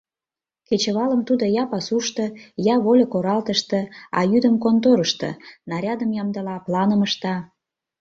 Кечывалым 0.67 1.21
тудо 1.27 1.45
я 1.61 1.63
пасушто, 1.71 2.25
я 2.73 2.75
вольык 2.85 3.11
оралтыште, 3.17 3.79
а 4.17 4.19
йӱдым 4.31 4.55
конторышто— 4.63 5.29
нарядым 5.69 6.09
ямдыла, 6.21 6.55
планым 6.65 7.01
ышта. 7.07 7.35